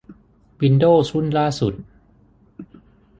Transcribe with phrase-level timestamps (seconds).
[0.61, 1.73] วินโดวส์รุ่นล่าสุด